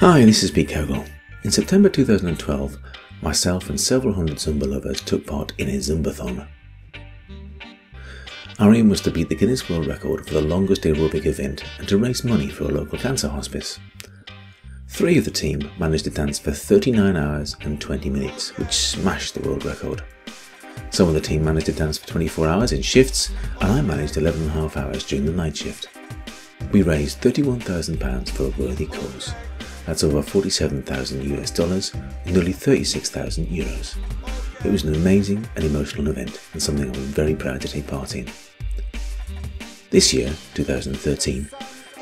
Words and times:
Hi, 0.00 0.26
this 0.26 0.42
is 0.42 0.50
Pete 0.50 0.68
Cogle. 0.68 1.06
In 1.42 1.50
September 1.50 1.88
2012, 1.88 2.76
myself 3.22 3.70
and 3.70 3.80
several 3.80 4.12
hundred 4.12 4.36
Zumba 4.36 4.70
lovers 4.70 5.00
took 5.00 5.26
part 5.26 5.54
in 5.56 5.70
a 5.70 5.78
Zumbathon. 5.78 6.46
Our 8.58 8.74
aim 8.74 8.90
was 8.90 9.00
to 9.00 9.10
beat 9.10 9.30
the 9.30 9.34
Guinness 9.34 9.70
World 9.70 9.86
Record 9.86 10.26
for 10.26 10.34
the 10.34 10.42
longest 10.42 10.82
aerobic 10.82 11.24
event 11.24 11.64
and 11.78 11.88
to 11.88 11.96
raise 11.96 12.24
money 12.24 12.50
for 12.50 12.64
a 12.64 12.74
local 12.74 12.98
cancer 12.98 13.26
hospice. 13.26 13.80
Three 14.86 15.16
of 15.16 15.24
the 15.24 15.30
team 15.30 15.70
managed 15.78 16.04
to 16.04 16.10
dance 16.10 16.38
for 16.38 16.52
39 16.52 17.16
hours 17.16 17.56
and 17.62 17.80
20 17.80 18.10
minutes, 18.10 18.54
which 18.58 18.74
smashed 18.74 19.32
the 19.32 19.48
world 19.48 19.64
record. 19.64 20.04
Some 20.90 21.08
of 21.08 21.14
the 21.14 21.22
team 21.22 21.42
managed 21.42 21.66
to 21.66 21.72
dance 21.72 21.96
for 21.96 22.06
24 22.08 22.46
hours 22.48 22.72
in 22.72 22.82
shifts, 22.82 23.30
and 23.62 23.72
I 23.72 23.80
managed 23.80 24.18
11 24.18 24.42
and 24.42 24.50
a 24.50 24.52
half 24.52 24.76
hours 24.76 25.04
during 25.04 25.24
the 25.24 25.32
night 25.32 25.56
shift. 25.56 25.88
We 26.70 26.82
raised 26.82 27.22
£31,000 27.22 28.28
for 28.28 28.44
a 28.44 28.62
worthy 28.62 28.84
cause. 28.84 29.32
That's 29.86 30.02
over 30.02 30.20
47,000 30.20 31.38
US 31.38 31.50
dollars 31.50 31.94
and 31.94 32.34
nearly 32.34 32.52
36,000 32.52 33.46
euros. 33.46 33.96
It 34.64 34.72
was 34.72 34.82
an 34.82 34.94
amazing 34.94 35.48
and 35.54 35.64
emotional 35.64 36.08
event 36.08 36.40
and 36.52 36.62
something 36.62 36.86
I 36.86 36.90
was 36.90 36.98
very 36.98 37.36
proud 37.36 37.60
to 37.60 37.68
take 37.68 37.86
part 37.86 38.16
in. 38.16 38.28
This 39.90 40.12
year, 40.12 40.32
2013, 40.54 41.48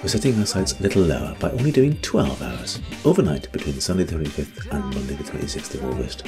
we're 0.02 0.08
setting 0.08 0.38
our 0.38 0.46
sights 0.46 0.78
a 0.78 0.82
little 0.82 1.02
lower 1.02 1.36
by 1.38 1.50
only 1.50 1.70
doing 1.70 1.98
12 2.00 2.42
hours, 2.42 2.80
overnight 3.04 3.52
between 3.52 3.80
Sunday 3.80 4.04
the 4.04 4.16
25th 4.16 4.70
and 4.72 4.82
Monday 4.94 5.14
the 5.14 5.24
26th 5.24 5.74
of 5.74 5.84
August. 5.84 6.24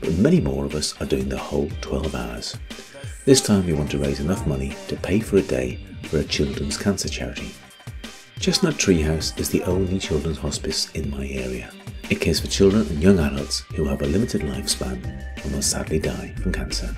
But 0.00 0.14
many 0.14 0.40
more 0.40 0.64
of 0.64 0.74
us 0.74 0.98
are 1.00 1.06
doing 1.06 1.28
the 1.28 1.38
whole 1.38 1.70
12 1.82 2.14
hours. 2.14 2.56
This 3.26 3.42
time 3.42 3.66
we 3.66 3.72
want 3.74 3.90
to 3.90 3.98
raise 3.98 4.20
enough 4.20 4.46
money 4.46 4.74
to 4.88 4.96
pay 4.96 5.20
for 5.20 5.36
a 5.36 5.42
day 5.42 5.78
for 6.04 6.18
a 6.18 6.24
children's 6.24 6.78
cancer 6.78 7.08
charity. 7.08 7.52
Chestnut 8.38 8.74
Treehouse 8.74 9.36
is 9.40 9.50
the 9.50 9.62
only 9.62 9.98
children's 9.98 10.38
hospice 10.38 10.90
in 10.92 11.10
my 11.10 11.26
area. 11.26 11.70
It 12.10 12.20
cares 12.20 12.38
for 12.38 12.46
children 12.46 12.86
and 12.86 13.02
young 13.02 13.18
adults 13.18 13.60
who 13.74 13.84
have 13.86 14.02
a 14.02 14.06
limited 14.06 14.42
lifespan 14.42 15.02
and 15.42 15.52
will 15.52 15.62
sadly 15.62 15.98
die 15.98 16.32
from 16.40 16.52
cancer. 16.52 16.94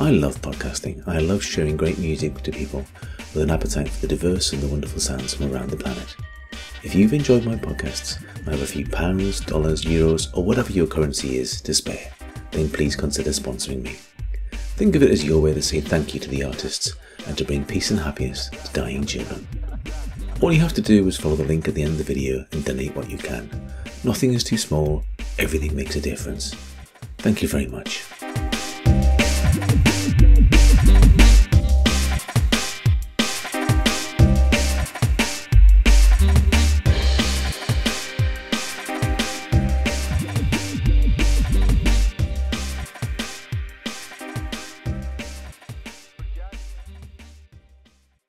I 0.00 0.10
love 0.10 0.36
podcasting. 0.42 1.06
I 1.06 1.20
love 1.20 1.42
sharing 1.42 1.76
great 1.76 1.98
music 1.98 2.42
to 2.42 2.52
people 2.52 2.84
with 3.32 3.42
an 3.42 3.50
appetite 3.50 3.88
for 3.88 4.00
the 4.02 4.08
diverse 4.08 4.52
and 4.52 4.60
the 4.60 4.66
wonderful 4.66 5.00
sounds 5.00 5.34
from 5.34 5.52
around 5.52 5.70
the 5.70 5.76
planet. 5.76 6.14
If 6.82 6.94
you've 6.94 7.14
enjoyed 7.14 7.44
my 7.44 7.54
podcasts 7.54 8.22
and 8.36 8.48
have 8.48 8.62
a 8.62 8.66
few 8.66 8.86
pounds, 8.86 9.40
dollars, 9.40 9.82
euros, 9.82 10.36
or 10.36 10.44
whatever 10.44 10.72
your 10.72 10.88
currency 10.88 11.38
is 11.38 11.60
to 11.62 11.72
spare, 11.72 12.12
then 12.50 12.68
please 12.68 12.96
consider 12.96 13.30
sponsoring 13.30 13.82
me. 13.82 13.96
Think 14.76 14.94
of 14.94 15.02
it 15.02 15.10
as 15.10 15.24
your 15.24 15.40
way 15.40 15.54
to 15.54 15.62
say 15.62 15.80
thank 15.80 16.12
you 16.12 16.20
to 16.20 16.28
the 16.28 16.44
artists 16.44 16.92
and 17.26 17.38
to 17.38 17.44
bring 17.44 17.64
peace 17.64 17.90
and 17.90 18.00
happiness 18.00 18.48
to 18.50 18.72
dying 18.72 19.06
children. 19.06 19.46
All 20.40 20.52
you 20.52 20.60
have 20.60 20.72
to 20.74 20.80
do 20.80 21.08
is 21.08 21.16
follow 21.16 21.34
the 21.34 21.42
link 21.42 21.66
at 21.66 21.74
the 21.74 21.82
end 21.82 21.92
of 21.92 21.98
the 21.98 22.04
video 22.04 22.46
and 22.52 22.64
donate 22.64 22.94
what 22.94 23.10
you 23.10 23.18
can. 23.18 23.50
Nothing 24.04 24.34
is 24.34 24.44
too 24.44 24.56
small, 24.56 25.02
everything 25.36 25.74
makes 25.74 25.96
a 25.96 26.00
difference. 26.00 26.54
Thank 27.18 27.42
you 27.42 27.48
very 27.48 27.66
much. 27.66 28.04